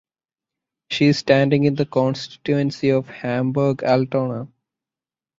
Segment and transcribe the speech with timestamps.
[0.89, 4.47] She is standing in the constituency of Hamburg Altona.